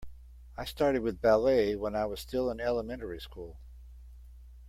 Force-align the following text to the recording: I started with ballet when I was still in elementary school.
I 0.57 0.65
started 0.65 1.03
with 1.03 1.21
ballet 1.21 1.75
when 1.75 1.93
I 1.95 2.07
was 2.07 2.19
still 2.19 2.49
in 2.49 2.59
elementary 2.59 3.19
school. 3.19 3.59